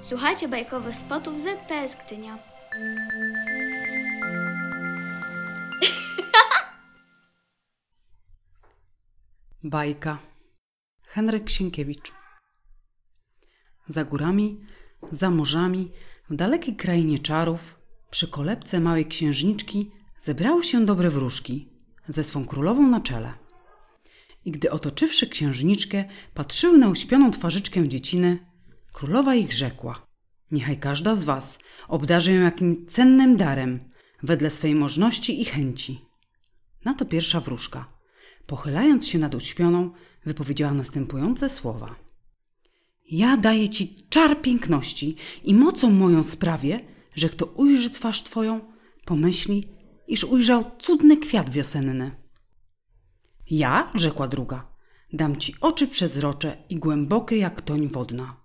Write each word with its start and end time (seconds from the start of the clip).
Słuchajcie 0.00 0.48
bajkowych 0.48 0.96
spotów 0.96 1.40
ZPS 1.40 1.96
Gdynia. 2.06 2.38
Bajka. 9.62 10.18
Henryk 11.02 11.50
Sienkiewicz. 11.50 12.12
Za 13.88 14.04
górami, 14.04 14.60
za 15.12 15.30
morzami, 15.30 15.92
w 16.30 16.36
dalekiej 16.36 16.76
krainie 16.76 17.18
czarów, 17.18 17.74
przy 18.10 18.28
kolebce 18.28 18.80
małej 18.80 19.06
księżniczki 19.06 19.90
zebrały 20.20 20.64
się 20.64 20.84
dobre 20.86 21.10
wróżki 21.10 21.68
ze 22.08 22.24
swą 22.24 22.44
królową 22.44 22.86
na 22.86 23.00
czele. 23.00 23.34
I 24.44 24.50
gdy 24.50 24.70
otoczywszy 24.70 25.26
księżniczkę, 25.26 26.04
patrzyły 26.34 26.78
na 26.78 26.88
uśpioną 26.88 27.30
twarzyczkę 27.30 27.88
dzieciny, 27.88 28.48
królowa 28.92 29.34
ich 29.34 29.52
rzekła: 29.52 30.06
Niechaj 30.50 30.76
każda 30.76 31.14
z 31.14 31.24
was 31.24 31.58
obdarzy 31.88 32.32
ją 32.32 32.42
jakim 32.42 32.86
cennym 32.86 33.36
darem, 33.36 33.80
wedle 34.22 34.50
swej 34.50 34.74
możności 34.74 35.40
i 35.40 35.44
chęci. 35.44 36.00
Na 36.84 36.94
to 36.94 37.04
pierwsza 37.04 37.40
wróżka, 37.40 37.86
pochylając 38.46 39.06
się 39.06 39.18
nad 39.18 39.34
uśpioną, 39.34 39.90
wypowiedziała 40.26 40.74
następujące 40.74 41.50
słowa. 41.50 41.94
Ja 43.10 43.36
daję 43.36 43.68
ci 43.68 43.94
czar 44.08 44.42
piękności 44.42 45.16
i 45.44 45.54
mocą 45.54 45.90
moją 45.90 46.24
sprawię, 46.24 46.80
że 47.14 47.28
kto 47.28 47.46
ujrzy 47.46 47.90
twarz 47.90 48.22
twoją, 48.22 48.60
pomyśli, 49.04 49.68
iż 50.08 50.24
ujrzał 50.24 50.70
cudny 50.78 51.16
kwiat 51.16 51.50
wiosenny. 51.50 52.16
Ja, 53.50 53.92
rzekła 53.94 54.28
druga, 54.28 54.72
dam 55.12 55.36
ci 55.36 55.54
oczy 55.60 55.88
przezrocze 55.88 56.56
i 56.68 56.76
głębokie 56.76 57.36
jak 57.36 57.62
toń 57.62 57.88
wodna. 57.88 58.37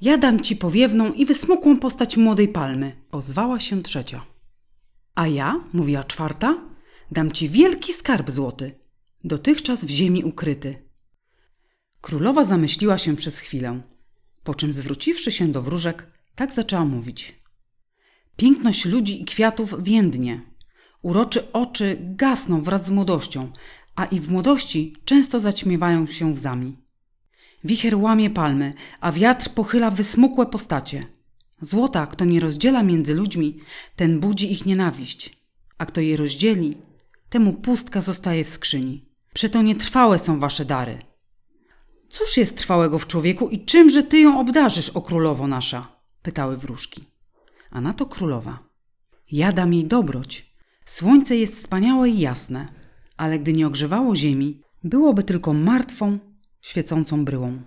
Ja 0.00 0.18
dam 0.18 0.40
ci 0.40 0.56
powiewną 0.56 1.12
i 1.12 1.26
wysmukłą 1.26 1.78
postać 1.78 2.16
młodej 2.16 2.48
palmy, 2.48 2.96
ozwała 3.12 3.60
się 3.60 3.82
trzecia. 3.82 4.26
A 5.14 5.26
ja, 5.26 5.64
mówiła 5.72 6.04
czwarta, 6.04 6.58
dam 7.10 7.32
ci 7.32 7.48
wielki 7.48 7.92
skarb 7.92 8.30
złoty, 8.30 8.78
dotychczas 9.24 9.84
w 9.84 9.88
ziemi 9.88 10.24
ukryty. 10.24 10.90
Królowa 12.00 12.44
zamyśliła 12.44 12.98
się 12.98 13.16
przez 13.16 13.38
chwilę, 13.38 13.80
po 14.44 14.54
czym 14.54 14.72
zwróciwszy 14.72 15.32
się 15.32 15.48
do 15.48 15.62
wróżek, 15.62 16.06
tak 16.34 16.54
zaczęła 16.54 16.84
mówić. 16.84 17.40
Piękność 18.36 18.84
ludzi 18.84 19.22
i 19.22 19.24
kwiatów 19.24 19.84
więdnie, 19.84 20.40
uroczy 21.02 21.52
oczy 21.52 21.98
gasną 22.00 22.62
wraz 22.62 22.86
z 22.86 22.90
młodością, 22.90 23.52
a 23.96 24.04
i 24.04 24.20
w 24.20 24.32
młodości 24.32 24.96
często 25.04 25.40
zaćmiewają 25.40 26.06
się 26.06 26.26
łzami. 26.26 26.76
Wicher 27.64 27.96
łamie 27.96 28.30
palmy, 28.30 28.74
a 29.00 29.12
wiatr 29.12 29.50
pochyla 29.54 29.90
wysmukłe 29.90 30.46
postacie. 30.46 31.06
Złota, 31.60 32.06
kto 32.06 32.24
nie 32.24 32.40
rozdziela 32.40 32.82
między 32.82 33.14
ludźmi, 33.14 33.60
ten 33.96 34.20
budzi 34.20 34.52
ich 34.52 34.66
nienawiść, 34.66 35.36
a 35.78 35.86
kto 35.86 36.00
je 36.00 36.16
rozdzieli, 36.16 36.76
temu 37.28 37.52
pustka 37.52 38.00
zostaje 38.00 38.44
w 38.44 38.48
skrzyni. 38.48 39.04
Przeto 39.34 39.62
nietrwałe 39.62 40.18
są 40.18 40.40
wasze 40.40 40.64
dary. 40.64 40.98
Cóż 42.08 42.36
jest 42.36 42.56
trwałego 42.56 42.98
w 42.98 43.06
człowieku 43.06 43.48
i 43.48 43.64
czymże 43.64 44.02
ty 44.02 44.18
ją 44.18 44.40
obdarzysz, 44.40 44.88
o 44.88 45.02
królowo 45.02 45.46
nasza? 45.46 45.88
pytały 46.22 46.56
wróżki. 46.56 47.04
A 47.70 47.80
na 47.80 47.92
to 47.92 48.06
królowa. 48.06 48.58
Ja 49.32 49.52
dam 49.52 49.74
jej 49.74 49.84
dobroć. 49.84 50.54
Słońce 50.84 51.36
jest 51.36 51.56
wspaniałe 51.56 52.08
i 52.08 52.20
jasne, 52.20 52.68
ale 53.16 53.38
gdy 53.38 53.52
nie 53.52 53.66
ogrzewało 53.66 54.16
ziemi, 54.16 54.60
byłoby 54.84 55.22
tylko 55.22 55.52
martwą, 55.52 56.18
świecącą 56.60 57.24
bryłą. 57.24 57.62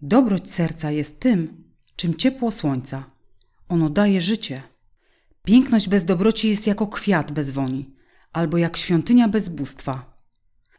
Dobroć 0.00 0.50
serca 0.50 0.90
jest 0.90 1.20
tym, 1.20 1.64
czym 1.96 2.14
ciepło 2.14 2.50
słońca. 2.50 3.04
Ono 3.68 3.90
daje 3.90 4.22
życie. 4.22 4.62
Piękność 5.44 5.88
bez 5.88 6.04
dobroci 6.04 6.48
jest 6.48 6.66
jako 6.66 6.86
kwiat 6.86 7.32
bez 7.32 7.50
woni, 7.50 7.94
albo 8.32 8.58
jak 8.58 8.76
świątynia 8.76 9.28
bez 9.28 9.48
bóstwa. 9.48 10.16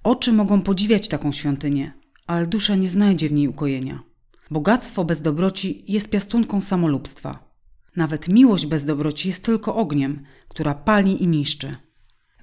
Oczy 0.03 0.33
mogą 0.33 0.61
podziwiać 0.61 1.07
taką 1.07 1.31
świątynię, 1.31 1.93
ale 2.27 2.47
dusza 2.47 2.75
nie 2.75 2.89
znajdzie 2.89 3.29
w 3.29 3.33
niej 3.33 3.47
ukojenia. 3.47 4.03
Bogactwo 4.51 5.05
bez 5.05 5.21
dobroci 5.21 5.83
jest 5.87 6.09
piastunką 6.09 6.61
samolubstwa. 6.61 7.47
Nawet 7.95 8.29
miłość 8.29 8.65
bez 8.65 8.85
dobroci 8.85 9.27
jest 9.27 9.43
tylko 9.43 9.75
ogniem, 9.75 10.25
która 10.47 10.75
pali 10.75 11.23
i 11.23 11.27
niszczy. 11.27 11.75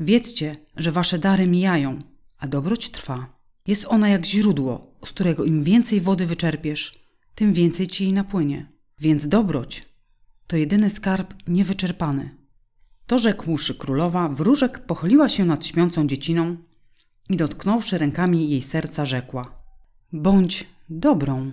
Wiedzcie, 0.01 0.57
że 0.77 0.93
wasze 0.93 1.19
dary 1.19 1.47
mijają, 1.47 1.99
a 2.39 2.47
dobroć 2.47 2.91
trwa. 2.91 3.34
Jest 3.67 3.87
ona 3.89 4.09
jak 4.09 4.27
źródło, 4.27 4.95
z 5.05 5.09
którego 5.09 5.45
im 5.45 5.65
więcej 5.65 6.01
wody 6.01 6.27
wyczerpiesz, 6.27 6.99
tym 7.35 7.53
więcej 7.53 7.87
ci 7.87 8.05
jej 8.05 8.13
napłynie. 8.13 8.67
Więc 8.99 9.29
dobroć 9.29 9.85
to 10.47 10.57
jedyny 10.57 10.91
skarb 10.91 11.35
niewyczerpany. 11.49 12.31
To 13.07 13.19
rzekłszy 13.19 13.75
królowa, 13.75 14.29
wróżek 14.29 14.79
pochyliła 14.79 15.29
się 15.29 15.45
nad 15.45 15.67
śpiącą 15.67 16.07
dzieciną 16.07 16.57
i 17.31 17.37
dotknąwszy 17.37 17.99
rękami 17.99 18.51
jej 18.51 18.63
serca 18.63 19.07
rzekła: 19.07 19.57
Bądź 20.13 20.67
dobrą. 20.89 21.53